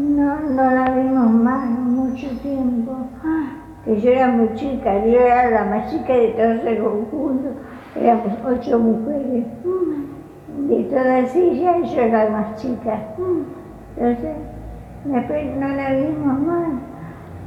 No, 0.00 0.40
no 0.40 0.70
la 0.70 0.90
vimos 0.90 1.30
más 1.30 1.68
mucho 1.68 2.28
tiempo. 2.38 2.96
Que 3.84 4.00
yo 4.00 4.10
era 4.10 4.28
muy 4.28 4.54
chica, 4.54 5.04
yo 5.04 5.18
era 5.18 5.50
la 5.50 5.64
más 5.64 5.90
chica 5.90 6.14
de 6.14 6.28
todos 6.28 6.64
el 6.64 6.82
conjunto. 6.82 7.50
Éramos 8.00 8.32
ocho 8.46 8.78
mujeres. 8.78 9.44
De 10.68 10.84
todas 10.84 11.36
ellas, 11.36 11.92
yo 11.92 12.00
era 12.00 12.24
la 12.24 12.30
más 12.30 12.56
chica. 12.62 12.98
Entonces, 13.96 14.36
después 15.04 15.56
no 15.56 15.68
la 15.68 15.92
vimos 15.92 16.40
más. 16.40 16.68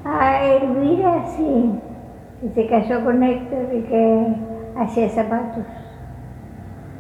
A 0.05 0.45
Elvira 0.45 1.25
sí, 1.35 1.73
que 2.41 2.49
se 2.49 2.67
casó 2.67 3.03
con 3.03 3.23
Héctor 3.23 3.73
y 3.73 3.81
que 3.81 4.35
hacía 4.77 5.09
zapatos. 5.09 5.63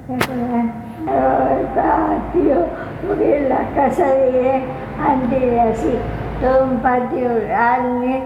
¿Te 0.07 0.15
acuerdas? 0.15 0.65
el 1.05 1.65
patio, 1.75 2.65
porque 3.07 3.47
la 3.49 3.69
casa 3.75 4.05
de 4.13 4.61
antes 4.99 5.43
era 5.43 5.69
así, 5.69 5.93
todo 6.41 6.65
un 6.65 6.77
patio 6.79 7.29
grande, 7.47 8.21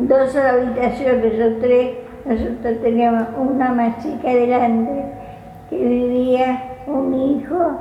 dos 0.00 0.34
habitaciones 0.36 1.34
o 1.40 1.60
tres, 1.60 1.90
nosotros 2.24 2.82
teníamos 2.82 3.28
una 3.38 3.72
más 3.72 4.02
chica 4.02 4.28
delante, 4.28 5.04
que 5.70 5.76
vivía 5.76 6.62
un 6.86 7.14
hijo, 7.14 7.78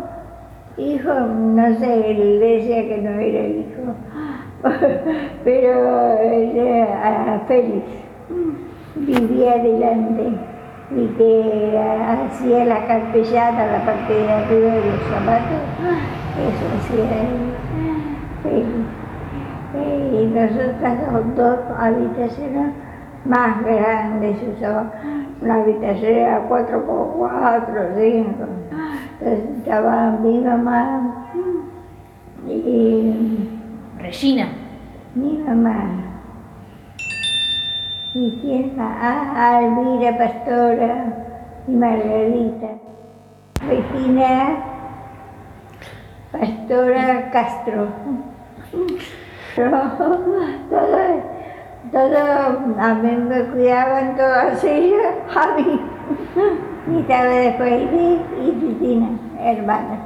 hijo, 0.78 1.14
no 1.14 1.78
sé, 1.78 2.12
él 2.12 2.40
decía 2.40 2.88
que 2.88 2.98
no 3.02 3.20
era 3.20 3.40
el 3.40 3.60
hijo, 3.60 3.94
pero 5.44 6.18
era 6.20 7.42
Félix, 7.48 7.86
vivía 8.96 9.58
delante 9.58 10.56
y 10.92 11.08
que 11.18 11.78
hacía 11.78 12.66
la 12.66 12.86
carpellada, 12.86 13.66
la 13.68 13.86
parte 13.86 14.14
de 14.14 14.32
arriba 14.32 14.72
de 14.72 14.86
los 14.86 15.02
zapatos, 15.10 16.15
eso 16.42 16.66
hacía 16.78 17.08
él. 17.24 18.76
Y 20.14 20.26
nosotras 20.28 21.36
dos 21.36 21.60
habitaciones 21.78 22.74
más 23.26 23.64
grandes 23.64 24.38
usaba. 24.56 24.92
Una 25.42 25.56
habitación 25.56 26.14
era 26.14 26.48
4x4, 26.48 27.96
5. 27.96 28.46
Entonces 29.20 29.58
estaba 29.58 30.12
mi 30.22 30.40
mamá 30.40 31.28
y... 32.48 33.50
Regina. 34.00 34.48
Mi 35.16 35.38
mamá 35.38 36.06
¿Y 38.14 38.40
quién 38.42 38.78
más? 38.78 38.98
Ah, 39.02 39.58
Alvira 39.58 40.18
Pastora 40.18 41.06
y 41.68 41.72
Margarita. 41.72 42.68
Regina 43.68 44.75
Pastora 46.40 47.32
Castro. 47.32 47.88
Todos, 49.56 49.98
todo, 51.92 52.20
a 52.78 52.94
mí 52.96 53.12
me 53.30 53.44
cuidaban 53.46 54.18
todas 54.18 54.62
ellas, 54.66 55.14
a 55.34 55.56
mí. 55.56 55.80
Y 56.92 57.00
estaba 57.00 57.24
después 57.24 57.84
y 57.94 58.52
Cristina, 58.60 59.10
hermanas. 59.40 60.00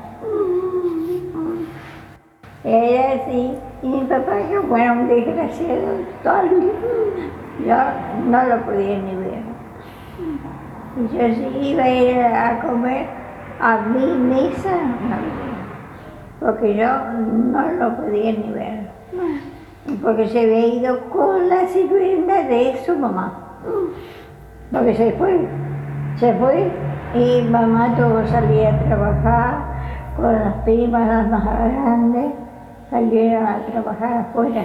Era 2.64 3.14
así, 3.14 3.58
y 3.82 3.88
mi 3.88 4.02
papá 4.02 4.38
que 4.50 4.62
fue 4.68 4.92
un 4.92 5.08
desgraciado 5.08 5.98
total. 6.22 6.50
Yo 7.66 7.78
no 8.30 8.44
lo 8.44 8.62
podía 8.66 9.00
ni 9.00 9.16
ver. 9.16 9.44
Y 10.96 11.18
yo 11.18 11.36
si 11.36 11.70
iba 11.70 11.84
a 11.84 11.90
ir 11.90 12.20
a 12.20 12.60
comer 12.60 13.08
a 13.60 13.78
mi 13.78 14.06
mesa, 14.06 14.70
porque 16.40 16.76
yo 16.76 16.88
no 16.88 17.72
lo 17.73 17.98
podía 17.98 18.32
ni 18.32 18.52
ver. 18.52 18.90
Porque 20.02 20.28
se 20.28 20.42
había 20.42 20.68
ido 20.68 21.00
con 21.09 21.50
la 21.50 21.68
sirvienta 21.68 22.44
de 22.44 22.78
su 22.86 22.98
mamá. 22.98 23.58
Porque 24.72 24.94
se 24.95 25.12
fue, 25.14 25.48
se 26.17 26.34
fue 26.36 26.72
y 27.16 27.42
mamá 27.50 27.95
tuvo 27.95 28.22
que 28.22 28.27
salir 28.27 28.67
a 28.67 28.80
trabajar 28.80 29.58
con 30.16 30.33
las 30.33 30.54
primas 30.64 31.08
las 31.08 31.30
más 31.30 31.44
grandes, 31.44 32.33
salieron 32.89 33.45
a 33.45 33.66
trabajar 33.66 34.14
afuera. 34.30 34.64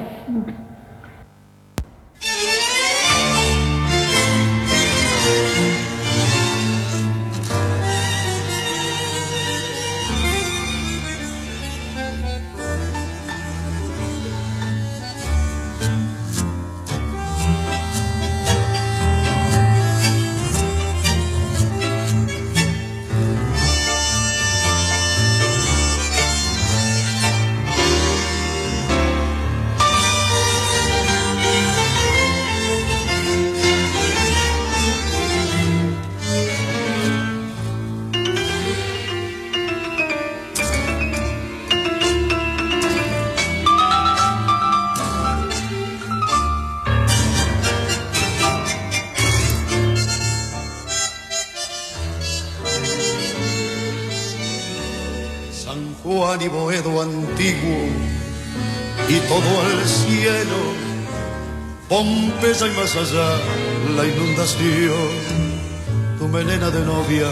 Pompeya 62.45 62.67
y 62.67 62.71
más 62.77 62.95
allá 62.95 63.41
la 63.97 64.05
inundación, 64.05 65.09
tu 66.19 66.29
melena 66.29 66.69
de 66.69 66.85
novia 66.85 67.31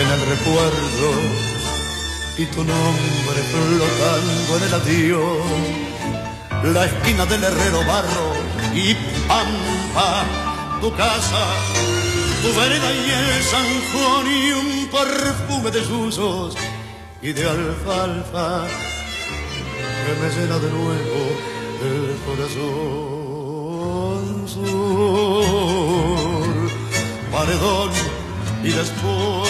en 0.00 0.08
el 0.08 0.20
recuerdo 0.26 1.12
y 2.36 2.46
tu 2.46 2.64
nombre 2.64 3.42
flotando 3.52 4.56
en 4.56 4.62
el 4.64 4.74
adiós. 4.74 5.38
La 6.74 6.86
esquina 6.86 7.26
del 7.26 7.44
herrero 7.44 7.84
barro 7.86 8.34
y 8.74 8.96
pampa, 9.28 10.24
tu 10.80 10.92
casa, 10.96 11.46
tu 12.42 12.52
vereda 12.58 12.92
y 12.92 13.10
el 13.10 13.42
San 13.44 13.66
y 14.26 14.50
un 14.50 14.88
perfume 14.88 15.70
de 15.70 15.84
susos 15.84 16.56
y 17.22 17.32
de 17.32 17.48
alfalfa 17.48 18.66
que 20.04 20.12
me 20.20 20.28
llena 20.34 20.58
de 20.58 20.70
nuevo 20.70 21.35
y 28.62 28.70
después 28.70 29.48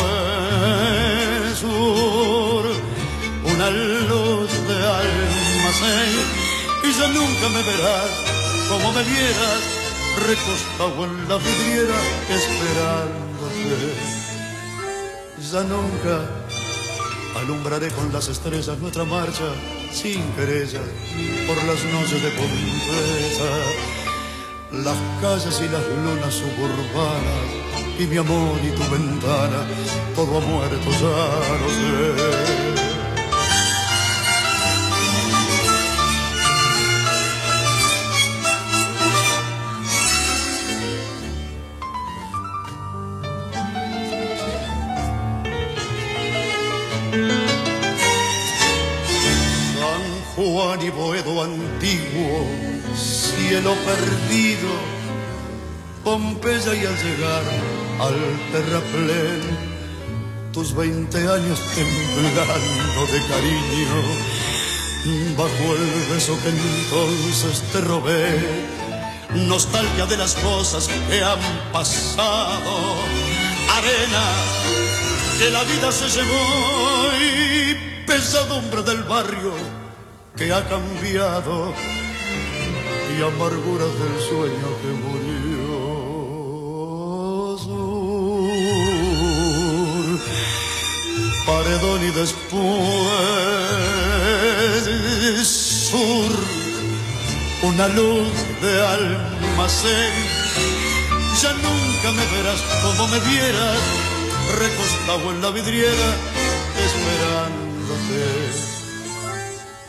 sur, 1.58 2.64
una 3.44 3.70
luz 3.70 4.50
de 4.68 4.74
almacén 4.74 6.14
y 6.84 6.92
ya 6.92 7.08
nunca 7.08 7.48
me 7.48 7.62
verás 7.62 8.10
como 8.68 8.92
me 8.92 9.02
vieras 9.02 9.60
recostado 10.26 11.04
en 11.04 11.28
la 11.28 11.36
vidriera 11.38 11.98
esperándote. 12.28 13.94
Ya 15.52 15.62
nunca 15.62 16.28
alumbraré 17.40 17.88
con 17.90 18.12
las 18.12 18.28
estrellas 18.28 18.78
nuestra 18.78 19.04
marcha 19.04 19.48
sin 19.92 20.22
querella 20.34 20.80
por 21.46 21.56
las 21.64 21.84
noches 21.84 22.22
de 22.22 22.30
Pompeya 22.30 23.96
las 24.72 24.96
calles 25.20 25.60
y 25.60 25.68
las 25.68 25.86
lunas 26.04 26.34
suburbanas, 26.34 27.65
y 27.98 28.06
mi 28.06 28.16
amor 28.18 28.58
y 28.62 28.70
tu 28.70 28.90
ventana, 28.90 29.66
todo 30.14 30.36
ha 30.36 30.40
muerto, 30.40 30.90
ya 30.90 31.56
no 31.60 31.68
sé. 31.68 32.56
San 49.78 50.02
Juan 50.34 50.82
y 50.82 50.90
Boedo 50.90 51.42
antiguo 51.42 52.46
cielo 52.94 53.74
perdido, 53.84 54.70
Pompeya 56.04 56.74
y 56.74 56.86
al 56.86 56.96
llegar 56.96 57.85
al 58.00 58.14
terraplén, 58.52 59.40
tus 60.52 60.74
veinte 60.74 61.18
años 61.18 61.60
temblando 61.74 63.06
de 63.12 63.20
cariño, 63.28 64.02
bajo 65.36 65.74
el 65.76 66.14
beso 66.14 66.38
que 66.42 66.48
entonces 66.50 67.62
te 67.72 67.80
robé. 67.80 68.76
Nostalgia 69.34 70.06
de 70.06 70.16
las 70.16 70.34
cosas 70.36 70.88
que 71.08 71.22
han 71.22 71.40
pasado, 71.72 72.96
arena 73.76 74.24
que 75.38 75.50
la 75.50 75.62
vida 75.64 75.92
se 75.92 76.08
llevó 76.08 77.10
y 77.20 78.06
pesadumbre 78.06 78.82
del 78.82 79.02
barrio 79.02 79.52
que 80.36 80.52
ha 80.52 80.66
cambiado 80.68 81.74
y 83.18 83.22
amarguras 83.22 83.92
del 83.98 84.20
sueño 84.28 84.68
que 84.80 84.88
murió. 85.04 85.85
Paredón 91.46 92.02
y 92.02 92.10
después 92.10 93.36
sur, 95.44 96.32
una 97.62 97.88
luz 97.88 98.32
de 98.60 98.86
almacén. 98.86 100.12
Ya 101.40 101.52
nunca 101.52 102.12
me 102.12 102.26
verás 102.36 102.60
como 102.82 103.06
me 103.08 103.20
vieras, 103.20 103.78
recostado 104.58 105.30
en 105.30 105.40
la 105.42 105.50
vidriera, 105.50 106.08
esperándote. 106.86 108.24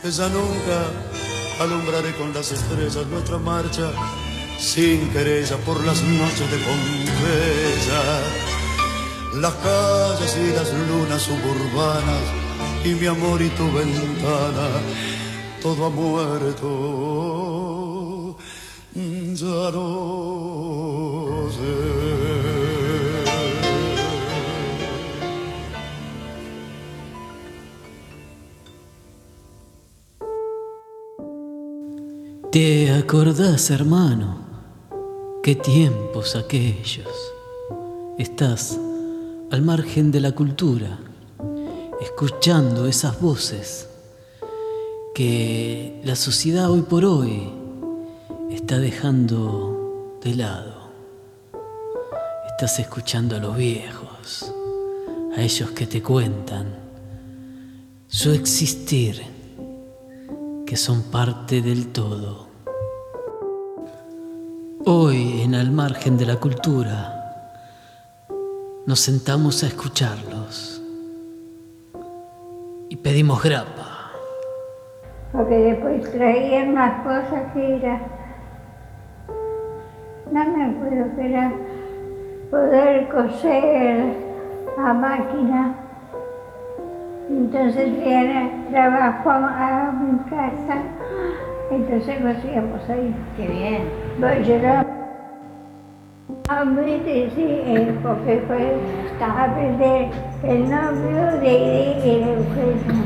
Ya 0.04 0.30
nunca 0.30 0.86
alumbraré 1.60 2.16
con 2.16 2.34
las 2.34 2.52
estrellas 2.52 3.08
nuestra 3.08 3.38
marcha, 3.40 3.92
sin 4.60 5.10
querella 5.10 5.58
por 5.66 5.84
las 5.84 6.02
noches 6.04 6.52
de 6.52 6.58
Pompeya. 6.58 8.47
Las 9.42 9.54
calles 9.54 10.36
y 10.36 10.52
las 10.52 10.74
lunas 10.74 11.22
suburbanas 11.22 12.24
y 12.84 12.90
mi 12.96 13.06
amor 13.06 13.40
y 13.40 13.50
tu 13.50 13.72
ventana, 13.72 14.68
todo 15.62 15.86
ha 15.86 15.90
muerto, 15.92 16.66
ya 18.96 19.72
no 19.72 21.48
sé. 21.52 21.76
¿Te 32.52 32.92
acordás, 32.92 33.70
hermano? 33.70 34.40
¿Qué 35.44 35.54
tiempos 35.56 36.36
aquellos? 36.36 37.08
Estás 38.18 38.80
al 39.50 39.62
margen 39.62 40.12
de 40.12 40.20
la 40.20 40.34
cultura 40.34 41.00
escuchando 42.02 42.86
esas 42.86 43.22
voces 43.22 43.88
que 45.16 46.02
la 46.04 46.16
sociedad 46.16 46.70
hoy 46.70 46.82
por 46.82 47.06
hoy 47.06 47.50
está 48.52 48.78
dejando 48.78 50.20
de 50.24 50.36
lado. 50.36 50.76
Estás 52.50 52.80
escuchando 52.80 53.36
a 53.36 53.40
los 53.40 53.56
viejos, 53.56 54.54
a 55.36 55.42
ellos 55.42 55.72
que 55.72 55.88
te 55.88 56.04
cuentan 56.04 56.68
su 58.08 58.32
existir, 58.32 59.22
que 60.66 60.76
son 60.76 61.04
parte 61.04 61.62
del 61.62 61.88
todo. 61.88 62.48
Hoy, 64.86 65.42
en 65.42 65.56
Al 65.56 65.72
margen 65.72 66.18
de 66.18 66.26
la 66.26 66.38
cultura, 66.38 67.17
nos 68.88 69.02
sentamos 69.02 69.64
a 69.64 69.68
escucharlos 69.68 70.82
y 72.88 72.96
pedimos 72.96 73.44
grapa. 73.44 74.12
Porque 75.34 75.56
después 75.56 76.10
traían 76.10 76.74
más 76.74 77.04
cosas 77.04 77.52
que 77.54 77.76
era, 77.76 78.00
no 80.32 80.46
me 80.46 80.64
acuerdo 80.64 81.16
que 81.18 81.30
era 81.30 81.52
poder 82.50 83.10
coser 83.10 84.06
a 84.78 84.94
máquina. 84.94 85.76
Entonces 87.30 87.90
era 88.06 88.50
trabajo 88.72 89.30
a, 89.30 89.92
mi 89.92 90.18
casa, 90.30 90.82
entonces 91.72 92.20
cosíamos 92.22 92.90
ahí. 92.90 93.14
Qué 93.36 93.48
bien. 93.48 93.90
Bueno, 94.18 94.46
a 94.80 94.97
mí 96.48 97.02
sí, 97.36 97.88
porque 98.02 98.42
fue 98.48 98.78
el 100.44 100.70
novio 100.70 101.40
de, 101.42 101.98
Eugenio. 102.06 103.04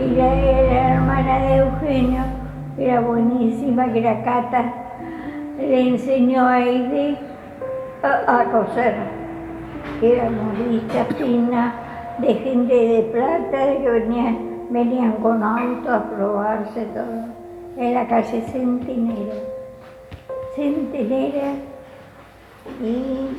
Y 0.00 0.16
la, 0.16 0.94
hermana 0.94 1.38
de 1.38 1.56
Eugenio 1.58 2.22
era 2.76 3.00
buenísima, 3.00 3.92
que 3.92 4.00
era 4.00 4.22
Cata, 4.24 4.64
le 5.58 5.88
enseñó 5.90 6.42
a 6.42 6.54
Aide 6.54 7.16
a, 8.02 8.44
coser. 8.50 8.96
Era 10.02 10.28
modista 10.28 11.04
fina, 11.16 11.72
de 12.18 12.34
gente 12.34 12.74
de 12.74 13.02
plata, 13.12 13.78
que 13.80 13.90
venían, 13.90 14.38
venían 14.70 15.12
con 15.22 15.40
auto 15.42 15.92
a 15.92 16.02
probarse 16.02 16.84
todo. 16.86 17.28
En 17.76 17.94
la 17.94 18.06
calle 18.08 18.40
Centinela. 18.42 19.34
Centinela 20.56 21.73
y 22.80 23.38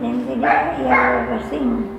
Centinela 0.00 0.76
y 0.78 0.88
Albarracín. 0.88 1.98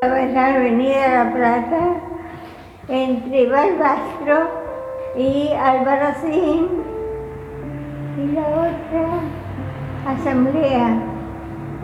Estaba 0.00 0.20
en 0.20 0.34
la 0.34 0.46
Avenida 0.54 1.24
La 1.24 1.32
Plata, 1.32 1.80
entre 2.88 3.48
Balbastro 3.48 4.48
y 5.16 5.50
Albarracín, 5.52 6.68
y 8.16 8.32
la 8.32 8.48
otra 8.48 9.08
asamblea. 10.06 10.98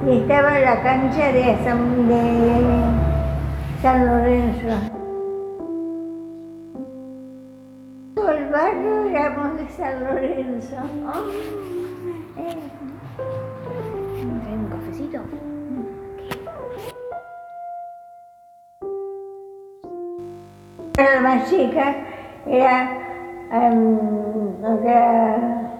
Y 0.06 0.18
estaba 0.18 0.58
la 0.58 0.82
cancha 0.82 1.32
de, 1.32 1.42
de 1.42 1.56
San 3.82 4.06
Lorenzo. 4.06 4.93
San 9.76 10.04
Lorenzo. 10.04 10.76
Eh. 12.36 12.56
¿Un 14.52 14.68
cafecito? 14.70 15.18
La 20.96 21.20
más 21.20 21.50
chica 21.50 21.96
era, 22.46 22.98
um, 23.50 24.64
era 24.84 25.72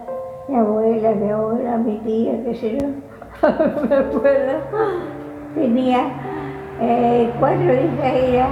mi 0.49 0.55
abuela, 0.57 1.11
mi 1.11 1.29
abuela, 1.29 1.77
mi 1.77 1.97
tía, 1.99 2.43
qué 2.43 2.55
sé 2.55 2.77
yo, 2.77 2.87
me 3.87 3.95
acuerdo. 3.95 4.59
Tenía 5.55 6.11
eh, 6.81 7.31
cuatro 7.39 7.73
hijas, 7.73 8.13
era 8.13 8.47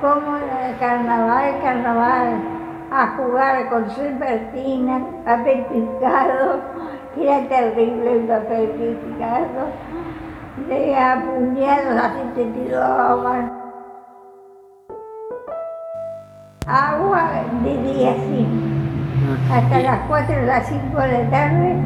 como 0.00 0.36
el 0.36 0.78
carnaval, 0.78 1.60
carnaval, 1.62 2.59
a 2.90 3.16
jugar 3.16 3.68
con 3.68 3.88
serpentina, 3.90 5.00
papel 5.24 5.64
picado, 5.66 6.60
que 7.14 7.22
era 7.22 7.48
terrible 7.48 8.12
el 8.12 8.26
papel 8.26 8.68
picado, 8.68 9.68
de 10.68 10.96
apuñados 10.96 12.04
así 12.04 12.20
te 12.34 12.44
tiraban. 12.46 13.52
Agua 16.66 17.30
de 17.64 17.76
día 17.82 18.14
sí. 18.14 18.46
Hasta 19.52 19.80
las 19.80 20.00
4 20.08 20.36
o 20.36 20.46
las 20.46 20.66
5 20.66 21.00
de 21.00 21.12
la 21.12 21.30
tarde 21.30 21.76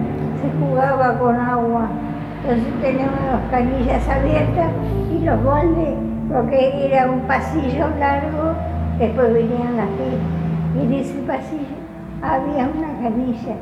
se 0.40 0.58
jugaba 0.58 1.18
con 1.18 1.36
agua. 1.36 1.88
Entonces 2.42 2.80
teníamos 2.82 3.20
las 3.30 3.50
canillas 3.50 4.08
abiertas 4.08 4.70
y 5.10 5.24
los 5.24 5.44
baldes 5.44 5.94
porque 6.32 6.86
era 6.86 7.10
un 7.10 7.20
pasillo 7.20 7.88
largo, 7.98 8.54
después 8.98 9.32
venían 9.32 9.76
las 9.76 9.86
filas, 9.86 10.43
y 10.74 10.80
en 10.80 10.92
ese 10.92 11.14
pasillo 11.26 11.76
había 12.22 12.68
una 12.68 13.00
canilla. 13.00 13.56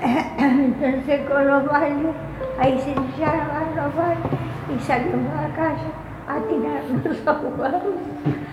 Entonces 0.38 1.28
con 1.28 1.46
los 1.46 1.66
bailes, 1.66 2.14
ahí 2.58 2.78
se 2.78 2.92
echaban 2.92 3.76
los 3.76 3.94
bailes 3.96 4.40
y 4.74 4.82
salíamos 4.82 5.32
a 5.36 5.48
la 5.48 5.54
calle 5.54 5.90
a 6.28 6.38
tirarnos 6.48 7.18
a 7.26 7.34
jugar. 7.34 7.82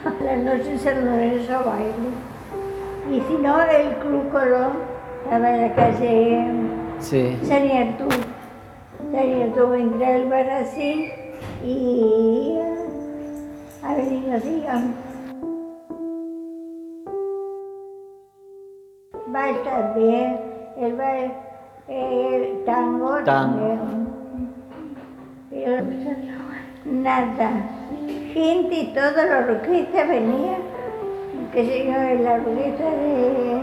A 0.06 0.24
la 0.24 0.36
noche 0.38 0.78
se 0.78 0.96
nos 0.96 1.50
a 1.50 1.64
baile. 1.64 2.10
Y 3.12 3.22
si 3.22 3.42
no, 3.42 3.62
el 3.62 3.96
Club 3.98 4.30
Colón 4.32 4.74
estaba 5.24 5.50
en 5.50 5.62
la 5.62 5.76
calle 5.76 6.46
sí. 7.00 7.38
San 7.44 7.70
Arturo. 7.72 8.18
San 9.12 9.42
Arturo 9.42 9.76
entra 9.76 10.12
el 10.12 10.30
bar 10.30 10.50
así 10.50 11.12
y 11.64 12.58
Avenida 13.84 14.40
Sigan. 14.42 15.07
Va 19.38 19.53
también, 19.63 20.39
el, 20.77 20.98
el 21.88 22.65
tango, 22.65 23.17
tango. 23.24 23.77
también. 25.51 26.10
nada. 26.86 27.50
Gente, 28.34 28.91
toda 28.96 29.25
la 29.25 29.38
orquesta 29.46 30.06
venía, 30.06 30.58
que 31.53 31.65
se 31.65 31.86
llama 31.86 32.13
la 32.15 32.34
orquesta 32.34 32.84
de 32.84 33.62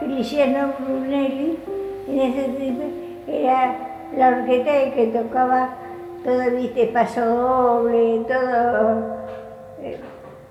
Feliciano 0.00 0.72
Brunelli, 0.80 1.60
en 2.08 2.18
ese 2.20 2.48
tiempo 2.48 2.82
era 3.28 3.76
la 4.16 4.28
orquesta 4.30 4.94
que 4.96 5.06
tocaba 5.14 5.68
todo, 6.24 6.50
viste, 6.56 6.86
paso 6.86 7.24
doble, 7.24 8.24
todo. 8.26 9.16
eh, 9.80 10.00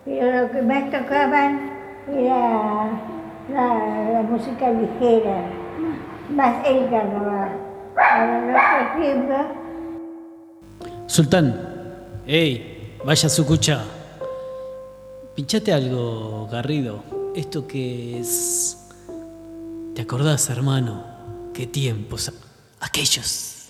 Pero 0.06 0.44
lo 0.44 0.52
que 0.52 0.62
más 0.62 0.90
tocaban 0.90 1.70
era 2.16 2.88
la, 3.50 4.22
música 4.30 4.72
ligera, 4.72 5.50
más 6.30 6.66
el 6.66 6.90
carnaval. 6.90 7.52
Ahora 7.96 8.40
en 8.40 8.50
otro 8.50 9.02
tiempo, 9.02 9.34
Sultán, 11.08 11.60
hey, 12.26 12.98
vaya 13.06 13.30
su 13.30 13.46
cucha. 13.46 13.84
Pinchate 15.36 15.74
algo, 15.74 16.48
Garrido. 16.52 17.04
Esto 17.36 17.68
que 17.68 18.20
es. 18.20 18.78
¿Te 19.96 20.02
acordás, 20.02 20.50
hermano? 20.50 21.04
¿Qué 21.54 21.68
tiempos? 21.68 22.32
Aquellos. 22.80 23.70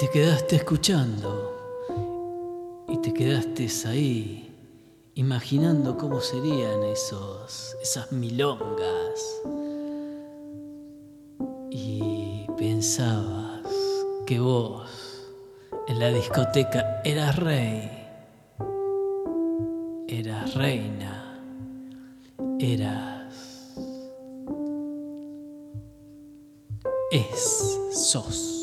Te 0.00 0.08
quedaste 0.08 0.56
escuchando. 0.56 1.58
Y 2.88 2.96
te 3.02 3.12
quedaste 3.12 3.68
ahí, 3.86 4.50
imaginando 5.14 5.98
cómo 5.98 6.22
serían 6.22 6.82
esos, 6.84 7.76
esas 7.82 8.10
milongas. 8.10 9.42
Y 11.70 12.46
pensabas 12.56 13.68
que 14.26 14.40
vos 14.40 14.88
en 15.86 15.98
la 15.98 16.08
discoteca 16.08 17.02
eras 17.04 17.36
rey, 17.36 17.90
eras 20.08 20.54
reina, 20.54 21.38
eras... 22.58 23.74
Es, 27.12 27.78
sos. 27.92 28.59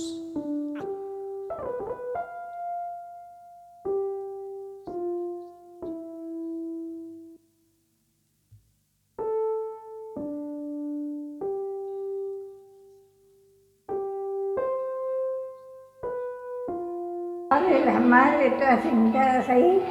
Las 17.85 18.01
madres 18.01 18.57
todas 18.57 18.81
sentadas 18.81 19.49
ahí, 19.49 19.81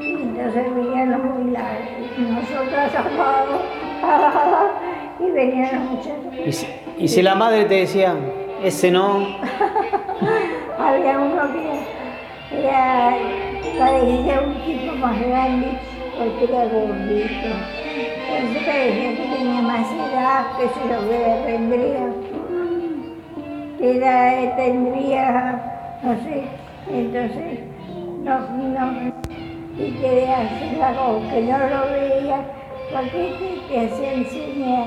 y 0.00 0.12
entonces 0.12 0.74
venían 0.74 1.10
los 1.10 1.20
jubilados, 1.20 1.78
nosotros 2.18 2.94
abajo, 2.94 3.62
abajo, 4.02 4.70
y 5.20 5.30
venían 5.30 5.74
los 5.74 5.90
muchachos. 5.90 6.46
Y 6.46 6.52
si, 6.52 6.66
y 6.98 7.08
si 7.08 7.22
la 7.22 7.34
madre 7.34 7.64
te 7.64 7.74
decía, 7.74 8.14
ese 8.62 8.90
no, 8.90 9.26
Había 10.78 11.18
uno 11.18 11.42
que 11.52 12.58
era, 12.58 13.16
parecía 13.78 14.40
un 14.40 14.54
tipo 14.64 14.94
más 14.94 15.18
grande, 15.18 15.78
porque 16.18 16.44
era 16.44 16.64
gordito. 16.64 17.48
Entonces 18.28 18.62
parecía 18.64 19.16
que 19.16 19.36
tenía 19.36 19.62
más 19.62 19.86
edad, 19.92 20.46
que 20.58 20.68
se 20.68 20.80
lo 20.92 21.08
que 21.08 21.42
tendría. 21.46 22.12
Que 23.78 23.96
era, 23.96 24.56
tendría, 24.56 25.98
no 26.02 26.14
sé, 26.24 26.44
entonces, 26.90 27.60
no, 28.24 28.38
no, 28.40 29.12
y 29.78 29.90
quería 29.92 30.40
hacer 30.42 30.82
algo 30.82 31.22
que 31.28 31.42
no 31.42 31.58
lo 31.58 31.80
veía, 31.92 32.38
porque 32.92 33.34
te, 33.38 33.74
te 33.74 33.86
hacía 33.86 34.12
enseñar 34.14 34.86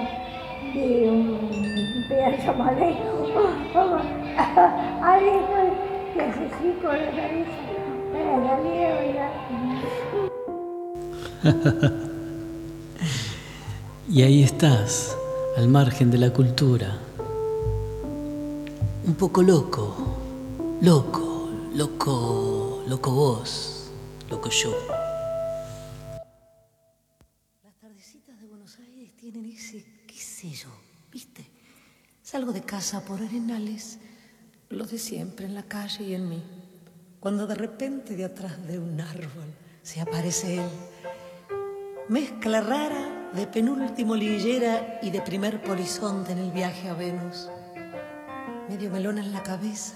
de 0.74 1.10
un 1.10 2.06
pedazo 2.08 2.54
más 2.54 2.74
lejos, 2.78 3.30
algo 5.02 5.42
que 6.14 6.22
hace 6.22 6.46
así 6.46 6.68
con 6.82 6.92
la 6.92 7.12
cabeza 7.12 7.58
para 8.14 8.34
salir 8.48 9.20
a. 9.20 9.30
Y 14.12 14.24
ahí 14.24 14.42
estás, 14.42 15.16
al 15.56 15.68
margen 15.68 16.10
de 16.10 16.18
la 16.18 16.32
cultura. 16.32 16.98
Un 19.06 19.14
poco 19.14 19.44
loco, 19.44 19.96
loco, 20.82 21.29
loco, 21.74 22.84
loco 22.88 23.12
vos, 23.12 23.92
loco 24.30 24.50
yo. 24.50 24.76
Las 27.64 27.76
tardecitas 27.80 28.40
de 28.40 28.48
Buenos 28.48 28.78
Aires 28.80 29.16
tienen 29.16 29.46
ese, 29.46 29.86
qué 30.08 30.18
sé 30.18 30.50
yo, 30.50 30.70
¿viste? 31.12 31.46
Salgo 32.22 32.52
de 32.52 32.62
casa 32.62 33.06
por 33.06 33.22
arenales, 33.22 34.00
lo 34.70 34.86
de 34.86 34.98
siempre 34.98 35.46
en 35.46 35.56
la 35.56 35.64
calle 35.64 36.04
y 36.04 36.14
en 36.16 36.30
mí. 36.30 36.44
Cuando 37.20 37.48
de 37.48 37.56
repente 37.56 38.16
de 38.16 38.26
atrás 38.26 38.66
de 38.66 38.80
un 38.80 39.00
árbol 39.02 39.54
se 39.82 40.02
aparece 40.02 40.56
él. 40.56 40.70
Mezcla 42.08 42.62
rara 42.62 43.32
de 43.34 43.46
penúltimo 43.46 44.16
lillera 44.16 45.00
y 45.04 45.12
de 45.12 45.22
primer 45.22 45.62
polizonte 45.62 46.32
en 46.32 46.40
el 46.40 46.52
viaje 46.52 46.90
a 46.90 46.94
Venus. 46.94 47.50
Medio 48.70 48.90
melón 48.90 49.18
en 49.18 49.34
la 49.34 49.44
cabeza, 49.44 49.96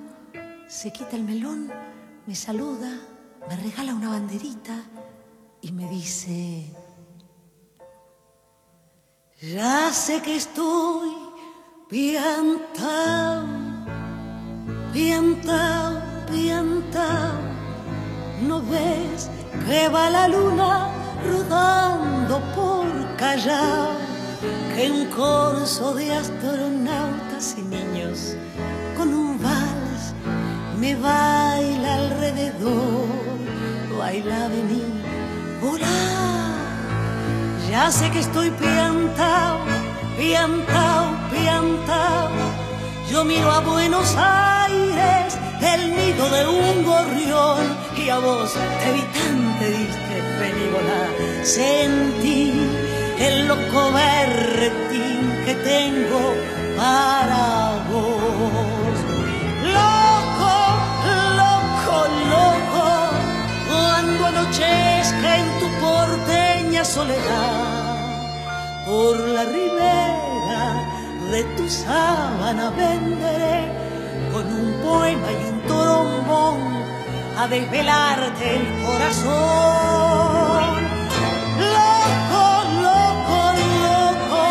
se 0.71 0.89
quita 0.89 1.17
el 1.17 1.23
melón, 1.23 1.69
me 2.25 2.33
saluda, 2.33 2.97
me 3.49 3.55
regala 3.57 3.93
una 3.93 4.07
banderita 4.07 4.73
y 5.59 5.73
me 5.73 5.89
dice, 5.89 6.73
ya 9.41 9.91
sé 9.91 10.21
que 10.21 10.37
estoy 10.37 11.11
piantao, 11.89 13.45
piantao, 14.93 16.01
piantao, 16.31 17.33
no 18.47 18.61
ves 18.61 19.29
que 19.67 19.89
va 19.89 20.09
la 20.09 20.29
luna 20.29 20.89
rodando 21.21 22.39
por 22.55 23.17
Callao, 23.17 23.91
que 24.73 24.89
un 24.89 25.05
corso 25.07 25.93
de 25.95 26.13
astronautas 26.13 27.57
y 27.57 27.61
niños 27.61 28.37
con 28.95 29.13
un 29.13 29.37
vals 29.37 29.70
me 30.81 30.95
baila 30.95 31.93
alrededor, 32.03 33.05
baila 33.97 34.39
vení, 34.53 34.83
volá. 35.61 36.01
Ya 37.69 37.91
sé 37.91 38.09
que 38.09 38.19
estoy 38.19 38.49
piantao, 38.61 39.59
piantao, 40.17 41.05
piantao. 41.31 42.31
Yo 43.11 43.23
miro 43.23 43.51
a 43.51 43.59
Buenos 43.59 44.09
Aires, 44.17 45.37
el 45.73 45.81
nido 45.97 46.25
de 46.35 46.41
un 46.47 46.83
gorrión, 46.83 47.63
y 47.95 48.09
a 48.09 48.17
vos 48.17 48.51
te 48.81 48.89
vi 48.95 49.03
tan 49.17 49.37
triste, 49.59 50.15
vení. 50.39 50.67
Sentí 51.43 52.53
el 53.19 53.47
loco 53.47 53.91
berretín 53.91 55.21
que 55.45 55.53
tengo 55.55 56.23
para 56.75 57.60
anochezca 64.41 65.37
en 65.37 65.59
tu 65.59 65.67
porteña 65.79 66.83
soledad, 66.83 68.25
por 68.85 69.19
la 69.19 69.43
ribera 69.45 70.83
de 71.31 71.43
tu 71.55 71.69
sábana 71.69 72.71
venderé 72.71 73.71
con 74.31 74.45
un 74.45 74.81
poema 74.81 75.27
y 75.31 75.49
un 75.49 75.61
torombón 75.67 76.59
a 77.37 77.47
desvelarte 77.47 78.55
el 78.57 78.85
corazón. 78.85 79.31
Loco, 81.75 82.45
loco, 82.87 83.39
loco, 83.85 84.43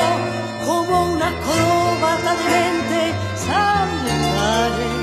como 0.67 0.95
una 1.15 1.29
acróbata 1.29 2.35
de 2.37 2.45
mente 2.55 3.03
saltaré 3.47 4.95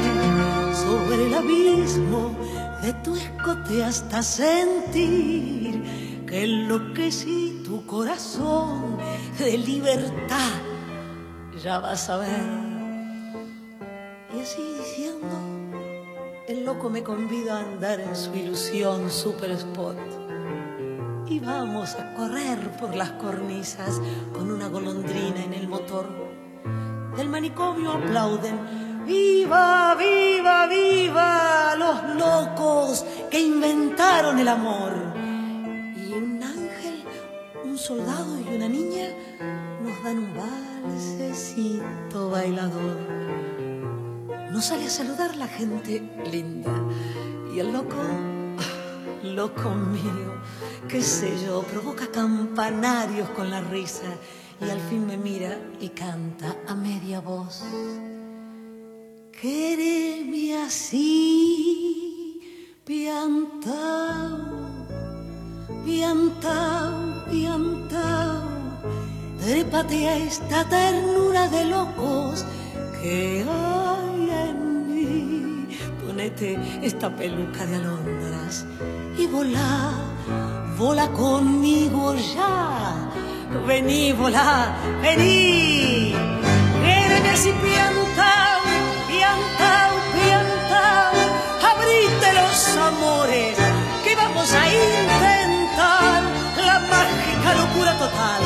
sobre 0.84 1.26
el 1.28 1.34
abismo 1.34 2.47
de 2.88 2.94
tu 3.04 3.18
escote 3.18 3.84
hasta 3.84 4.24
sentir 4.24 5.84
que 6.26 6.44
enloquecí 6.46 7.62
tu 7.66 7.86
corazón 7.86 8.98
de 9.38 9.58
libertad. 9.58 10.54
Ya 11.62 11.80
vas 11.80 12.10
a 12.10 12.16
ver. 12.16 12.46
Y 14.34 14.40
así 14.40 14.64
diciendo, 14.80 15.36
el 16.48 16.64
loco 16.64 16.90
me 16.90 17.04
convida 17.04 17.58
a 17.58 17.60
andar 17.60 18.00
en 18.00 18.16
su 18.16 18.34
ilusión 18.34 19.12
super 19.12 19.52
spot. 19.52 19.98
Y 21.28 21.40
vamos 21.40 21.94
a 21.96 22.14
correr 22.14 22.58
por 22.80 22.96
las 22.96 23.12
cornisas 23.24 24.00
con 24.32 24.50
una 24.50 24.70
golondrina 24.70 25.44
en 25.44 25.54
el 25.54 25.68
motor. 25.68 26.08
del 27.18 27.28
manicomio 27.28 27.92
aplauden. 27.92 29.06
¡Viva, 29.06 29.94
viva, 29.96 30.68
viva 30.68 31.47
los 31.88 32.16
locos 32.16 33.06
que 33.32 33.40
inventaron 33.40 34.40
el 34.40 34.48
amor! 34.48 34.92
Y 35.96 36.14
un 36.14 36.42
ángel, 36.44 37.04
un 37.64 37.78
soldado 37.78 38.38
y 38.40 38.56
una 38.56 38.68
niña 38.68 39.08
nos 39.82 40.04
dan 40.04 40.18
un 40.18 40.34
balsecito 40.84 42.30
bailador. 42.30 42.98
Nos 44.52 44.66
sale 44.66 44.88
a 44.88 44.90
saludar 44.90 45.36
la 45.38 45.48
gente 45.48 46.04
linda 46.30 46.74
y 47.54 47.60
el 47.60 47.72
loco, 47.72 47.96
loco 49.24 49.70
mío, 49.70 50.42
qué 50.90 51.02
sé 51.02 51.32
yo, 51.46 51.62
provoca 51.64 52.08
campanarios 52.08 53.30
con 53.30 53.50
la 53.50 53.62
risa 53.62 54.08
y 54.60 54.70
al 54.70 54.80
fin 54.82 55.06
me 55.06 55.16
mira 55.16 55.58
y 55.80 55.90
canta 55.90 56.56
a 56.68 56.76
media 56.76 57.22
voz. 57.22 57.64
Quereme 59.40 60.58
así, 60.66 62.42
piantao, 62.84 64.40
piantao, 65.86 67.24
piantao, 67.30 68.50
trépate 69.40 70.08
a 70.08 70.18
esta 70.18 70.68
ternura 70.68 71.48
de 71.50 71.66
locos 71.66 72.46
que 73.00 73.46
hay 73.48 74.30
en 74.48 74.58
mí. 74.88 75.68
Ponete 76.04 76.58
esta 76.82 77.16
peluca 77.16 77.66
de 77.68 77.76
alondras 77.76 78.66
y 79.20 79.28
volá, 79.28 79.94
volá 80.80 81.08
conmigo 81.10 82.16
ya 82.36 83.08
Vení, 83.68 84.14
volá, 84.14 84.76
vení. 85.02 86.14
Quédeme 86.84 87.30
así 87.30 87.52
piantao, 87.64 88.57
piantao, 89.38 89.94
piantao. 90.14 91.14
Abrite 91.72 92.30
los 92.34 92.78
amores 92.78 93.58
que 94.04 94.16
vamos 94.16 94.52
a 94.54 94.64
intentar 94.68 96.22
la 96.66 96.80
mágica 96.80 97.50
locura 97.62 97.94
total 97.98 98.42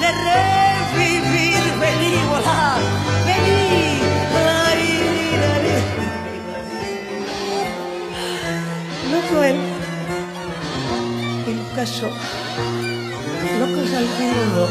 de 0.00 0.08
revivir. 0.28 1.62
Vení, 1.80 2.14
volá, 2.28 2.76
vení. 3.26 3.70
Loco 9.12 9.42
él, 9.42 9.56
el 11.48 11.60
cayó 11.74 12.10
locos 13.58 13.90
locos, 13.90 14.70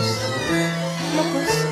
locos. 1.15 1.68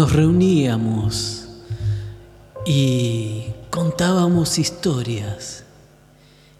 Nos 0.00 0.14
reuníamos 0.14 1.46
y 2.64 3.52
contábamos 3.68 4.58
historias 4.58 5.64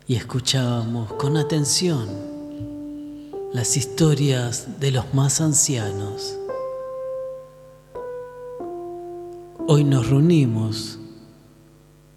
y 0.06 0.16
escuchábamos 0.16 1.14
con 1.14 1.38
atención 1.38 2.06
las 3.54 3.78
historias 3.78 4.78
de 4.78 4.90
los 4.90 5.14
más 5.14 5.40
ancianos. 5.40 6.36
Hoy 9.66 9.84
nos 9.84 10.10
reunimos 10.10 10.98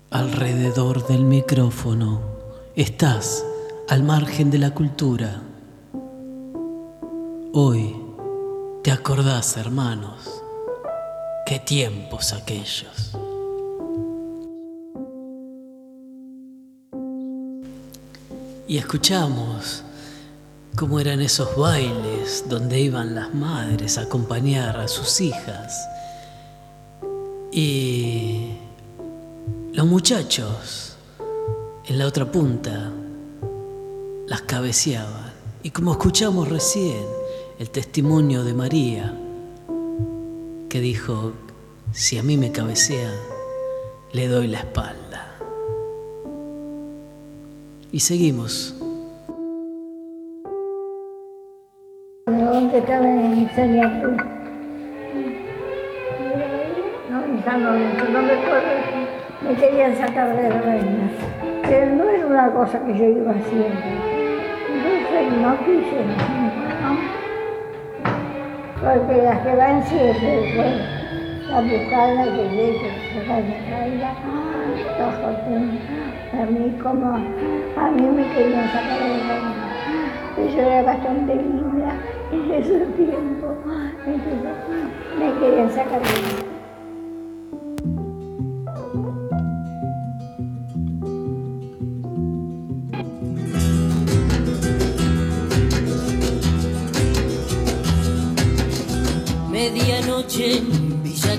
alrededor 0.09 1.07
del 1.07 1.23
micrófono. 1.23 2.19
Estás 2.75 3.45
al 3.88 4.03
margen 4.03 4.51
de 4.51 4.57
la 4.57 4.71
cultura. 4.71 5.41
Hoy 7.53 7.95
te 8.83 8.91
acordás, 8.91 9.55
hermanos, 9.55 10.42
qué 11.45 11.60
tiempos 11.60 12.34
aquellos. 12.34 13.13
y 18.73 18.77
escuchamos 18.79 19.84
cómo 20.75 20.99
eran 20.99 21.21
esos 21.21 21.56
bailes 21.56 22.45
donde 22.49 22.79
iban 22.79 23.13
las 23.13 23.32
madres 23.34 23.99
a 23.99 24.01
acompañar 24.01 24.77
a 24.77 24.88
sus 24.88 25.21
hijas. 25.21 25.88
Y 27.51 28.53
los 29.73 29.86
muchachos 29.86 30.95
en 31.86 31.99
la 31.99 32.08
otra 32.08 32.32
punta 32.32 32.91
las 34.27 34.41
cabeceaban. 34.41 35.32
Y 35.62 35.69
como 35.69 35.91
escuchamos 35.91 36.49
recién 36.49 37.06
el 37.60 37.69
testimonio 37.69 38.43
de 38.43 38.53
María, 38.56 39.15
que 40.73 40.81
dijo, 40.81 41.33
si 41.91 42.17
a 42.17 42.23
mí 42.23 42.36
me 42.36 42.51
cabecean, 42.51 43.13
le 44.12 44.27
doy 44.27 44.47
la 44.47 44.57
espalda. 44.57 45.38
Y 47.91 47.99
seguimos. 47.99 48.73
¿Dónde 52.25 52.79
estaba 52.79 53.07
en 53.07 53.47
Saniapu? 53.55 54.07
No, 57.12 57.21
Lorenzo, 57.59 58.05
no 58.12 58.21
me 58.23 58.33
acuerdo. 58.33 58.73
Me 59.43 59.55
querían 59.55 59.95
sacar 59.95 60.36
de 60.36 60.49
reina. 60.59 61.12
Pero 61.69 61.95
no 61.97 62.09
era 62.09 62.25
una 62.25 62.51
cosa 62.51 62.83
que 62.83 62.97
yo 62.97 63.05
iba 63.09 63.29
haciendo. 63.29 63.69
No. 65.39 66.42
Porque 68.83 69.21
las 69.23 69.39
que 69.39 69.55
van 69.55 69.81
siempre, 69.85 70.53
bueno, 70.57 70.83
la 71.49 71.61
buscada 71.61 72.23
que 72.25 72.49
llegue, 72.49 72.91
se 73.13 73.19
va 73.29 73.35
a 73.35 73.39
a 76.33 76.45
mí 76.47 76.77
como 76.83 77.15
a 77.15 77.91
mí 77.91 78.01
me 78.01 78.27
querían 78.33 78.67
sacar 78.67 78.99
de 78.99 79.07
reina. 79.07 79.53
Pero 80.35 80.49
yo 80.49 80.61
era 80.61 80.81
bastante 80.83 81.33
linda 81.33 81.93
en 82.33 82.51
ese 82.51 82.79
tiempo, 82.97 83.55
entonces 84.05 84.51
me 85.17 85.33
querían 85.39 85.69
sacar 85.69 86.01
de 86.01 86.09
reina. 86.09 86.52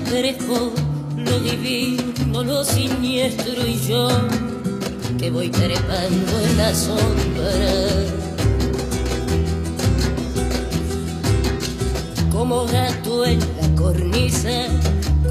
Crespo, 0.05 0.71
lo 1.17 1.39
divino, 1.39 2.43
lo 2.43 2.63
siniestro 2.63 3.65
y 3.65 3.79
yo 3.87 4.07
que 5.17 5.31
voy 5.31 5.49
trepando 5.49 6.39
en 6.39 6.57
la 6.57 6.73
sombra. 6.73 7.51
Como 12.31 12.65
gato 12.65 13.25
en 13.25 13.39
la 13.39 13.75
cornisa, 13.75 14.67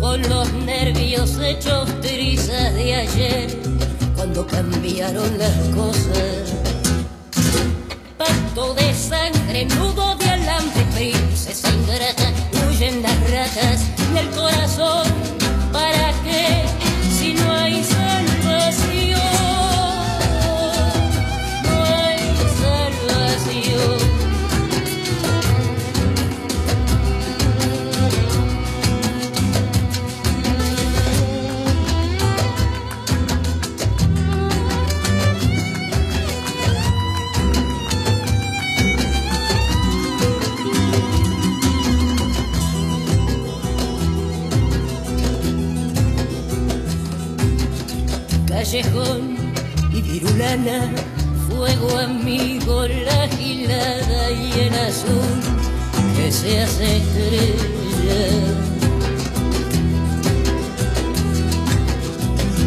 con 0.01 0.21
los 0.29 0.53
nervios 0.53 1.39
hechos 1.41 1.89
trizas 2.01 2.75
de 2.75 2.95
ayer, 2.95 3.59
cuando 4.17 4.47
cambiaron 4.47 5.39
las 5.39 5.57
cosas. 5.75 6.55
Pacto 8.19 8.75
de 8.75 8.95
sangre, 8.95 9.67
nudo 9.67 10.17
de 10.17 10.31
alambre, 10.31 10.85
princesa 10.95 11.71
ingrata, 11.71 12.13
huyen 12.75 13.03
las 13.03 13.31
ratas 13.31 13.81
del 14.15 14.29
corazón. 14.31 15.07
¿Para 15.73 16.13
qué? 16.25 16.84
Y 48.77 50.03
virulana 50.03 50.91
fuego 51.49 51.97
amigo, 51.97 52.89
la 52.89 53.29
gilada 53.29 54.33
y 54.33 54.51
el 54.63 54.75
azul 54.75 55.41
que 56.17 56.33
se 56.33 56.61
hace 56.61 56.97
estrella. 56.97 58.27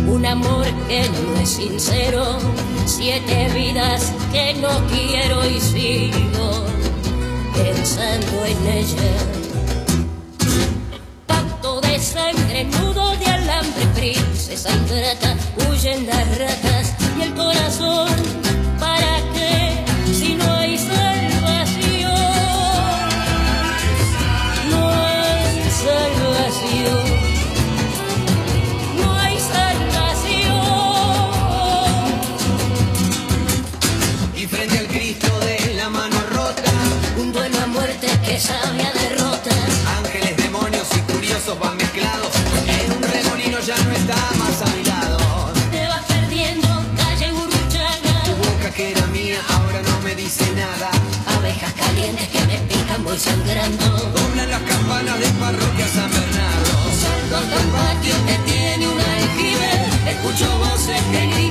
Un 0.07 0.25
amor 0.25 0.65
que 0.87 1.09
no 1.09 1.41
es 1.41 1.49
sincero, 1.49 2.37
siete 2.85 3.49
vidas 3.53 4.13
que 4.31 4.53
no 4.53 4.69
quiero 4.87 5.45
y 5.45 5.59
sigo 5.59 6.63
pensando 7.53 8.45
en 8.45 8.67
ella. 8.77 9.11
Pacto 11.25 11.81
de 11.81 11.99
sangre, 11.99 12.63
nudo 12.63 13.11
de 13.17 13.26
alambre, 13.57 13.85
princesa 13.95 14.69
ingrata, 14.71 15.35
huyen 15.69 16.05
las 16.05 16.37
ratas 16.37 16.93
y 17.17 17.21
el 17.23 17.33
corazón, 17.33 18.09
¿para 18.79 19.21
qué? 19.33 19.83
Si 20.13 20.35
no 20.35 20.53
hay 20.55 20.77
salvación, 20.77 22.11
no 24.69 24.89
hay 24.89 25.69
salvación. 25.85 27.07
No 28.99 29.15
hay 29.15 29.37
salvación. 29.39 30.57
Y 34.35 34.45
frente 34.47 34.77
al 34.79 34.87
Cristo 34.87 35.39
de 35.39 35.73
la 35.75 35.89
mano 35.89 36.17
rota, 36.31 36.71
Un 37.19 37.31
duelo 37.33 37.57
a 37.63 37.67
muerte 37.67 38.07
que 38.25 38.39
sabe 38.39 38.86
Calientes 52.07 52.29
que 52.29 52.47
me 52.47 52.57
pican, 52.69 53.03
voy 53.03 53.17
sangrando. 53.17 53.85
Doblan 53.85 54.49
las 54.49 54.61
campanas 54.61 55.19
de 55.19 55.27
parroquia 55.41 55.87
San 55.89 56.09
Bernardo. 56.09 56.73
Salgo 57.01 57.35
hasta 57.35 57.65
un 57.65 57.71
patio 57.73 58.15
que 58.25 58.49
tiene 58.49 58.87
un 58.87 58.97
aljibe. 58.97 60.11
Escucho 60.11 60.57
voces 60.57 61.01
que 61.11 61.27
gritan. 61.27 61.46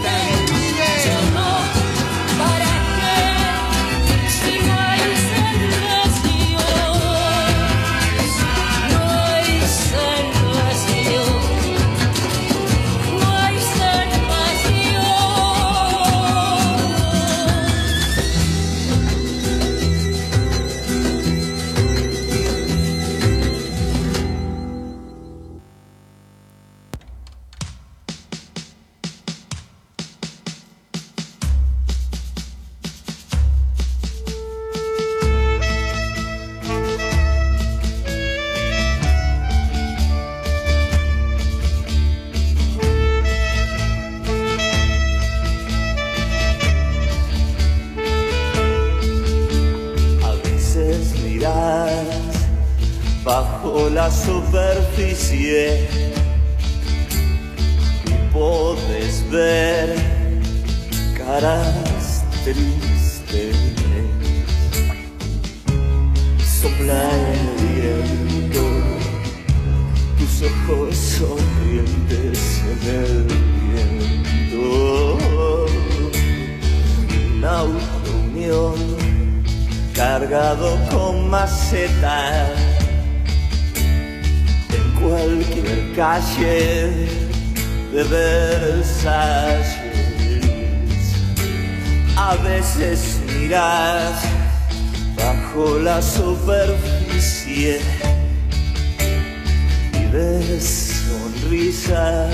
Y 100.40 100.52
ves 100.52 101.04
sonrisa 101.08 102.28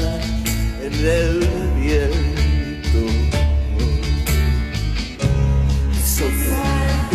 en 0.82 0.92
el 0.92 1.48
viento. 1.76 3.00
Sopla 6.04 7.10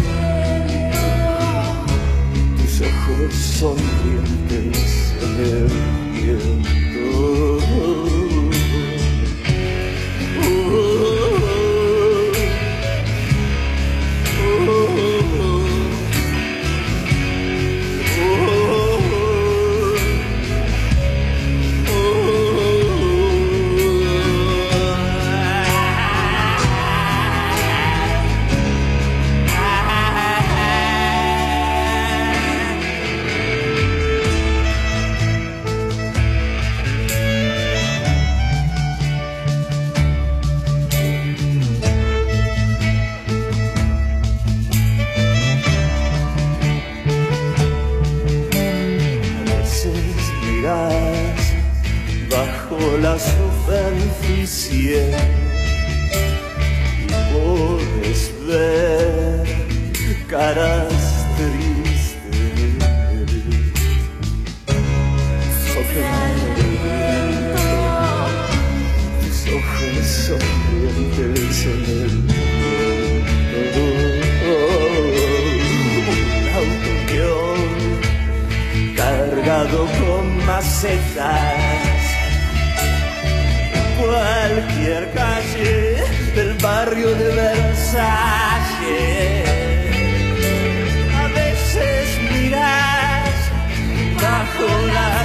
tus 2.57 2.81
ojos 2.81 3.33
sonrientes 3.59 4.77
en 5.21 5.33
el 5.39 5.67
viento. 6.13 6.67
Cargado 79.47 79.85
con 79.99 80.45
macetas. 80.45 82.01
Cualquier 83.99 85.11
calle 85.13 86.03
del 86.35 86.53
barrio 86.61 87.09
de 87.15 87.27
Versalles. 87.35 88.27
A 91.15 91.27
veces 91.29 92.07
miras 92.31 93.33
bajo 94.21 94.67
la 94.93 95.16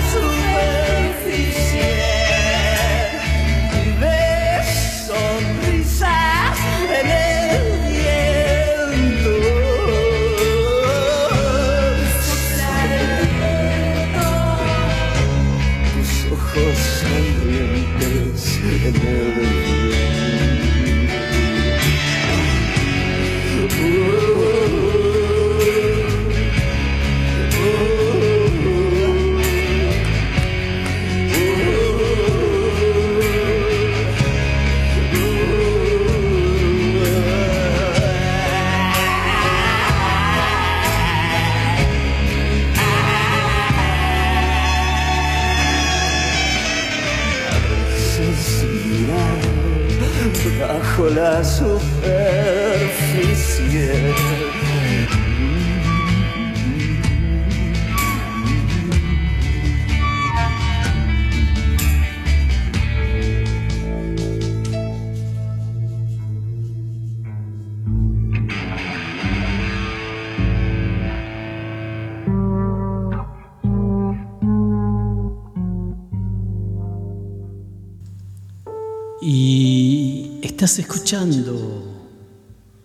estás 80.63 80.79
escuchando 80.79 81.92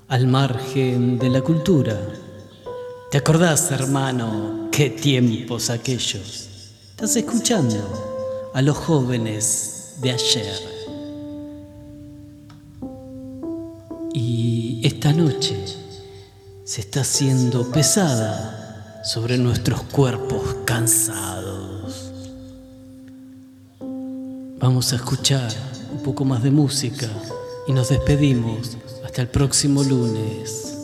al 0.08 0.26
margen 0.28 1.20
de 1.20 1.30
la 1.30 1.42
cultura. 1.42 2.00
¿Te 3.12 3.18
acordás, 3.18 3.72
hermano, 3.72 4.70
qué 4.72 4.90
tiempos 4.90 5.70
aquellos? 5.70 6.48
Estás 6.92 7.16
escuchando 7.18 8.52
a 8.54 8.62
los 8.62 8.78
jóvenes 8.78 9.96
de 10.02 10.12
ayer. 10.12 10.60
Y 14.14 14.80
esta 14.84 15.12
noche 15.12 15.58
se 16.64 16.82
está 16.82 17.02
haciendo 17.02 17.70
pesada 17.72 19.02
sobre 19.04 19.38
nuestros 19.38 19.84
cuerpos 19.84 20.56
cansados. 20.66 22.12
Vamos 24.60 24.94
a 24.94 24.96
escuchar 24.96 25.52
un 25.92 26.02
poco 26.02 26.24
más 26.24 26.44
de 26.44 26.52
música 26.52 27.08
y 27.68 27.74
nos 27.74 27.90
despedimos 27.90 28.78
hasta 29.18 29.24
el 29.24 29.30
próximo 29.30 29.82
lunes. 29.82 30.77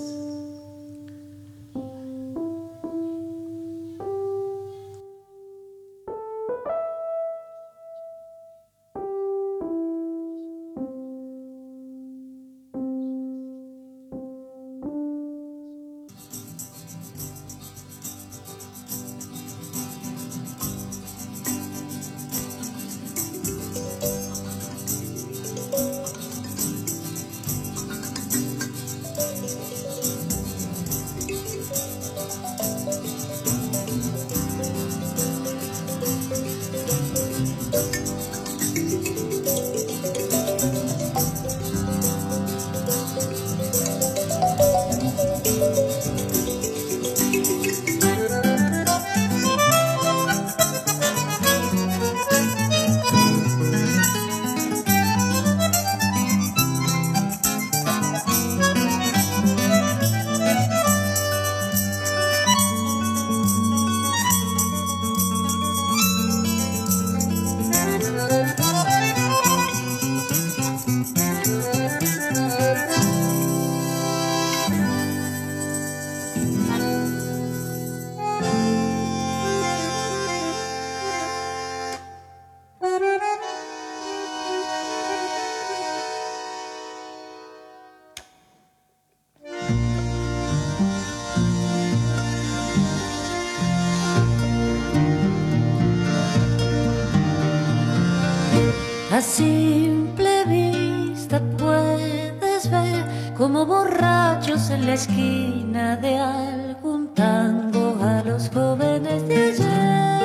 A 99.14 99.22
simple 99.22 100.44
vista 100.46 101.40
puedes 101.60 102.68
ver 102.72 103.06
como 103.38 103.64
borrachos 103.64 104.72
en 104.72 104.88
la 104.88 104.94
esquina 104.94 105.96
de 105.98 106.18
algún 106.18 107.14
tango 107.14 107.96
a 108.02 108.24
los 108.24 108.50
jóvenes 108.50 109.28
de 109.28 109.36
ayer. 109.36 110.24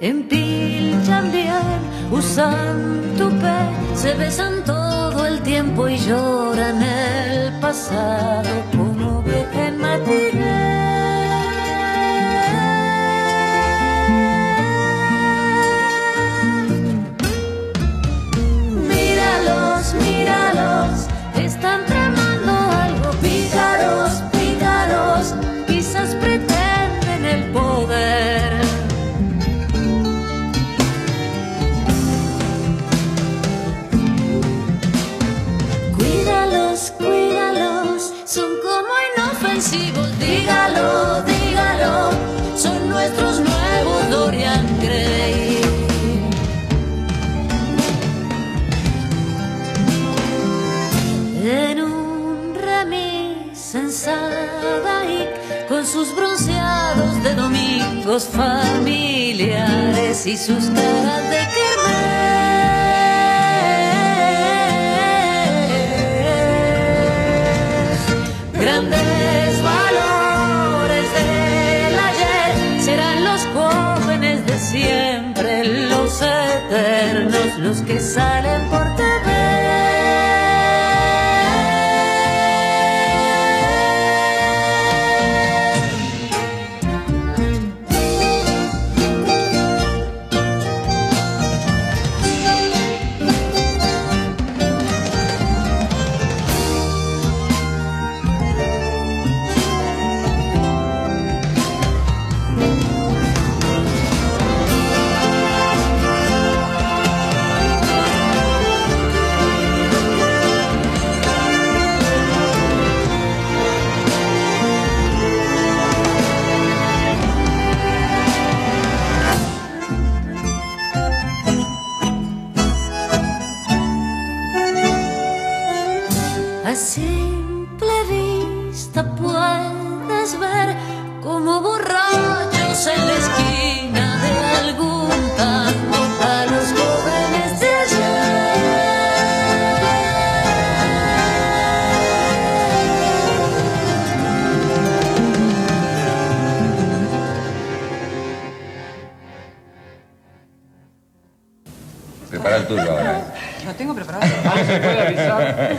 En 0.00 0.26
Pilchan 0.26 1.30
bien 1.30 1.80
usan 2.10 3.16
tupé, 3.18 3.68
se 3.94 4.14
besan 4.14 4.64
todo 4.64 5.26
el 5.26 5.42
tiempo 5.42 5.90
y 5.90 5.98
lloran 5.98 6.82
el 6.82 7.52
pasado 7.60 8.48
como 8.74 9.18
oveja 9.18 9.66
en 9.68 9.78
domingos 58.16 58.24
familiares 58.28 60.26
y 60.26 60.36
sus 60.36 60.66
caras 60.70 61.30
de 61.30 61.36
kermés. 61.36 61.96
Grandes 68.54 69.62
valores 69.62 71.04
del 71.12 71.98
ayer 71.98 72.82
serán 72.82 73.24
los 73.24 73.46
jóvenes 73.54 74.46
de 74.46 74.58
siempre, 74.58 75.64
los 75.88 76.22
eternos, 76.22 77.58
los 77.58 77.82
que 77.82 78.00
salen 78.00 78.62
por 78.70 78.95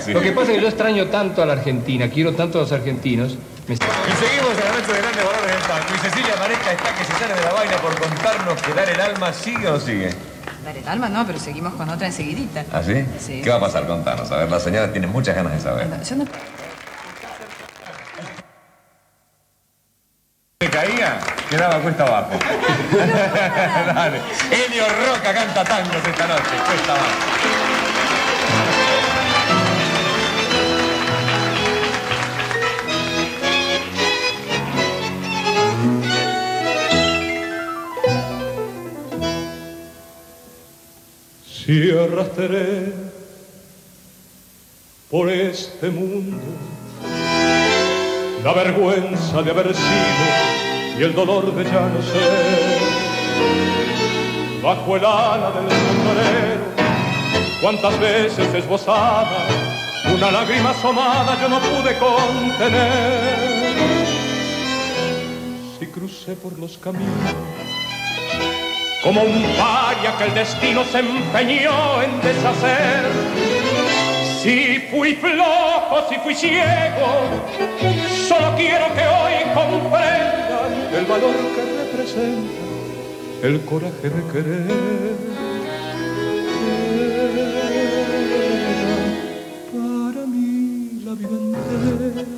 Sí. 0.08 0.14
Lo 0.14 0.22
que 0.22 0.32
pasa 0.32 0.52
es 0.52 0.56
que 0.58 0.62
yo 0.64 0.70
extraño 0.70 1.06
tanto 1.08 1.44
a 1.44 1.46
la 1.46 1.54
Argentina, 1.54 2.10
quiero 2.10 2.34
tanto 2.34 2.60
a 2.60 2.62
los 2.62 2.72
argentinos. 2.72 3.36
Me- 3.68 3.74
Y 3.76 3.78
seguimos 3.78 4.52
en 4.58 4.64
la 4.64 4.72
noche 4.80 4.94
de 4.94 5.02
grandes 5.02 5.26
valores 5.26 5.52
del 5.52 5.62
tango. 5.68 5.96
Y 5.96 6.00
Cecilia 6.00 6.36
Maresca 6.40 6.72
está 6.72 6.96
que 6.96 7.04
se 7.04 7.12
sale 7.20 7.34
de 7.36 7.42
la 7.42 7.52
vaina 7.52 7.76
por 7.78 7.94
contarnos 8.00 8.62
que 8.62 8.74
dar 8.74 8.90
el 8.90 9.02
alma 9.02 9.34
sigue 9.34 9.68
o 9.68 9.78
sigue. 9.80 10.10
Dar 10.64 10.78
el 10.78 10.88
alma 10.88 11.10
no, 11.10 11.26
pero 11.28 11.38
seguimos 11.40 11.74
con 11.74 11.90
otra 11.90 12.08
enseguidita. 12.08 12.64
¿Ah, 12.72 12.82
sí? 12.86 13.06
Sí. 13.20 13.42
¿Qué 13.44 13.50
va 13.50 13.58
a 13.58 13.60
pasar? 13.60 13.86
Contanos. 13.86 14.32
A 14.32 14.38
ver, 14.38 14.50
la 14.50 14.60
señora 14.62 14.90
tiene 14.94 15.08
muchas 15.08 15.36
ganas 15.36 15.52
de 15.52 15.60
saber. 15.60 15.88
No, 15.88 16.02
Yo 16.02 16.16
no... 16.16 16.26
Se 20.60 20.70
caía, 20.70 21.20
quedaba 21.50 21.80
cuesta 21.80 22.04
abajo. 22.06 22.32
Dale. 23.94 24.22
Elio 24.52 24.86
Roca 24.88 25.34
canta 25.34 25.64
tangos 25.64 25.96
esta 26.08 26.28
noche, 26.28 26.56
cuesta 26.66 26.94
abajo. 26.94 27.77
Si 41.68 41.92
arrastré 41.92 42.94
por 45.12 45.30
este 45.30 45.90
mundo 45.90 46.38
la 48.42 48.54
vergüenza 48.54 49.42
de 49.42 49.52
haber 49.52 49.76
sido 49.76 50.98
y 50.98 51.04
el 51.04 51.14
dolor 51.14 51.54
de 51.54 51.66
ya 51.66 51.90
no 51.90 52.02
ser. 52.02 52.80
Bajo 54.64 54.96
el 54.96 55.04
ala 55.04 55.52
del 55.52 55.70
sombrero, 55.70 56.64
cuántas 57.62 58.00
veces 58.00 58.54
esbozada, 58.54 59.46
una 60.16 60.32
lágrima 60.32 60.70
asomada 60.70 61.38
yo 61.42 61.50
no 61.50 61.60
pude 61.60 61.98
contener. 61.98 63.58
Si 65.78 65.88
crucé 65.88 66.34
por 66.38 66.58
los 66.58 66.78
caminos 66.78 67.67
como 69.04 69.22
un 69.22 69.44
paria 69.58 70.18
que 70.18 70.24
el 70.26 70.34
destino 70.34 70.84
se 70.86 71.00
empeñó 71.00 72.02
en 72.02 72.22
deshacer. 72.22 73.06
Si 74.42 74.80
fui 74.92 75.16
flojo, 75.16 76.10
si 76.10 76.16
fui 76.20 76.34
ciego, 76.34 77.10
solo 78.28 78.56
quiero 78.56 78.86
que 78.96 79.02
hoy 79.02 79.34
comprendan 79.54 80.96
el 80.96 81.06
valor 81.06 81.36
que 81.56 81.62
representa 81.84 82.68
el 83.44 83.62
coraje 83.66 84.10
de 84.10 84.32
querer. 84.32 85.18
Para 89.72 90.26
mí 90.26 91.02
la 91.06 91.14
vida 91.14 92.38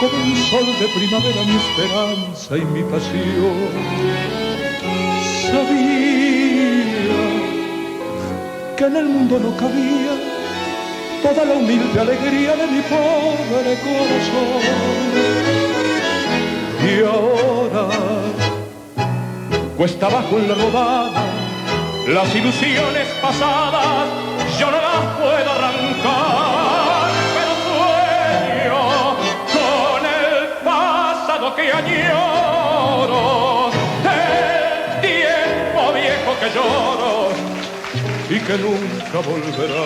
como 0.00 0.16
un 0.24 0.36
sol 0.36 0.66
de 0.80 0.88
primavera 0.98 1.42
mi 1.44 1.56
esperanza 1.56 2.56
y 2.56 2.64
mi 2.64 2.82
pasión 2.84 4.39
que 8.80 8.86
en 8.86 8.96
el 8.96 9.04
mundo 9.04 9.38
no 9.38 9.54
cabía 9.58 10.14
toda 11.22 11.44
la 11.44 11.52
humilde 11.52 12.00
alegría 12.00 12.56
de 12.56 12.66
mi 12.66 12.80
pobre 12.80 13.76
corazón. 13.84 14.62
Y 16.88 17.02
ahora, 17.04 17.84
cuesta 19.76 20.06
abajo 20.06 20.38
en 20.38 20.48
la 20.48 20.54
rodada, 20.54 21.26
las 22.08 22.34
ilusiones 22.34 23.06
pasadas 23.20 24.08
yo 24.58 24.70
no 24.70 24.78
las 24.88 25.04
puedo 25.20 25.50
arrancar, 25.56 27.10
pero 27.36 27.52
sueño 27.68 28.80
con 29.56 30.02
el 30.06 30.36
pasado 30.64 31.54
que 31.54 31.70
añoro 31.70 33.20
el 34.06 35.00
tiempo 35.02 35.80
viejo 35.92 36.30
que 36.40 36.48
lloro 36.54 37.19
y 38.30 38.38
que 38.38 38.56
nunca 38.58 39.18
volverá. 39.28 39.84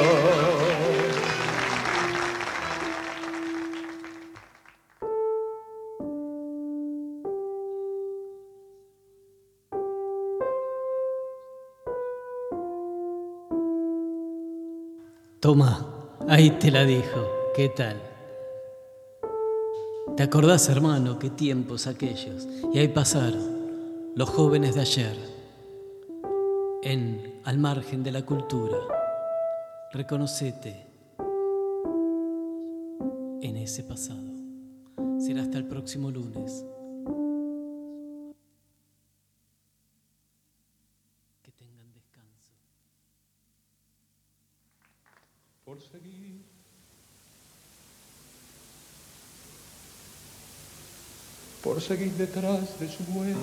Toma, 15.40 15.86
ahí 16.28 16.50
te 16.50 16.70
la 16.70 16.84
dijo. 16.84 17.26
¿Qué 17.54 17.70
tal? 17.70 18.00
¿Te 20.18 20.22
acordás, 20.22 20.68
hermano, 20.68 21.18
qué 21.18 21.30
tiempos 21.30 21.86
aquellos? 21.86 22.46
Y 22.74 22.78
ahí 22.78 22.88
pasaron 22.88 24.12
los 24.14 24.28
jóvenes 24.28 24.74
de 24.74 24.82
ayer, 24.82 25.33
en 26.84 27.40
al 27.44 27.56
margen 27.56 28.02
de 28.02 28.12
la 28.12 28.26
cultura. 28.26 28.76
Reconocete 29.90 30.86
en 33.40 33.56
ese 33.56 33.82
pasado. 33.84 34.20
Será 35.18 35.42
hasta 35.42 35.56
el 35.56 35.66
próximo 35.66 36.10
lunes. 36.10 36.62
Que 41.42 41.52
tengan 41.52 41.90
descanso. 41.94 42.52
por 45.64 45.80
seguir. 45.80 46.44
Por 51.62 51.80
seguir 51.80 52.12
detrás 52.12 52.78
de 52.78 52.88
su 52.88 53.02
huella, 53.04 53.38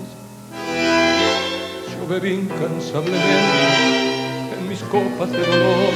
bebí 2.08 2.34
incansablemente 2.34 4.56
en 4.58 4.70
mis 4.70 4.82
copas 4.84 5.32
de 5.32 5.40
dolor. 5.40 5.94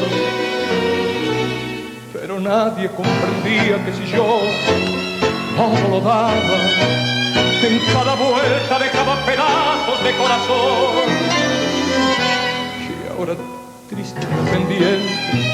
Pero 2.13 2.39
nadie 2.39 2.89
comprendía 2.89 3.85
que 3.85 3.93
si 3.93 4.07
yo 4.11 4.41
todo 5.55 5.89
lo 5.89 6.01
daba, 6.01 6.33
en 7.63 7.79
cada 7.93 8.15
vuelta 8.15 8.79
dejaba 8.79 9.25
pedazos 9.25 10.03
de 10.03 10.17
corazón. 10.17 11.07
Y 12.81 12.83
ahora 13.11 13.35
triste 13.89 14.21
y 14.21 14.23
pendiente 14.51 15.45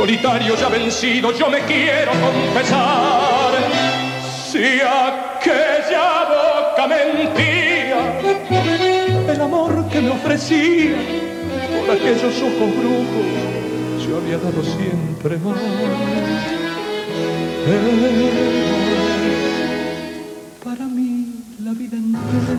solitario 0.00 0.56
ya 0.56 0.68
vencido, 0.68 1.30
yo 1.36 1.50
me 1.50 1.60
quiero 1.60 2.12
confesar. 2.12 3.52
Si 4.50 4.80
aquella 4.80 5.29
me 10.02 10.10
ofrecía 10.10 10.96
por 11.78 11.90
aquellos 11.96 12.36
ojos 12.42 12.70
brujos, 12.78 14.06
yo 14.06 14.16
había 14.16 14.38
dado 14.38 14.62
siempre 14.62 15.36
más. 15.38 15.60
Era 17.66 17.90
para 20.64 20.84
mí 20.86 21.26
la 21.62 21.72
vida 21.72 21.96
entera 21.96 22.58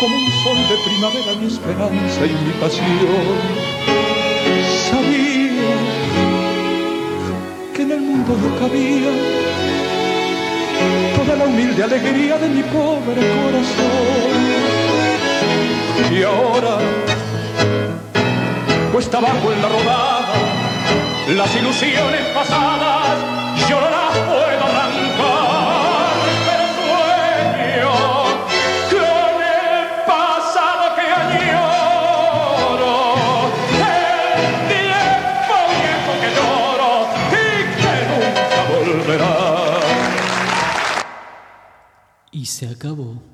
como 0.00 0.16
un 0.16 0.30
sol 0.42 0.56
de 0.68 0.76
primavera 0.84 1.34
mi 1.40 1.46
esperanza 1.46 2.26
y 2.26 2.32
mi 2.44 2.52
pasión. 2.60 3.38
Sabía 4.90 5.76
que 7.74 7.82
en 7.82 7.90
el 7.90 8.00
mundo 8.00 8.36
no 8.36 8.58
cabía 8.58 9.12
toda 11.16 11.36
la 11.36 11.44
humilde 11.44 11.82
alegría 11.82 12.38
de 12.38 12.48
mi 12.48 12.62
pobre 12.62 13.14
corazón. 13.14 14.53
Y 15.96 16.22
ahora, 16.22 16.78
cuesta 18.92 19.18
abajo 19.18 19.52
en 19.52 19.62
la 19.62 19.68
rodada, 19.68 20.34
las 21.28 21.54
ilusiones 21.54 22.20
pasadas 22.34 23.18
yo 23.68 23.80
no 23.80 23.88
las 23.90 24.18
puedo 24.18 24.64
arrancar. 24.64 26.14
Pero 26.46 26.66
sueño 26.78 27.92
con 28.90 29.34
el 29.42 29.86
pasado 30.04 30.84
que 30.96 31.06
añoro, 31.22 32.94
el 33.78 34.68
tiempo 34.68 35.56
viejo 35.80 36.12
que 36.20 36.28
lloro 36.36 36.92
y 37.30 37.42
que 37.80 37.94
nunca 38.10 38.60
volverá. 38.68 39.34
Y 42.32 42.46
se 42.46 42.64
acabó. 42.68 43.33